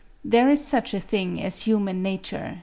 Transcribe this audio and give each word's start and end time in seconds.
There 0.25 0.49
is 0.49 0.65
such 0.65 0.95
a 0.95 0.99
thing 0.99 1.39
as 1.39 1.61
human 1.61 2.01
nature 2.01 2.57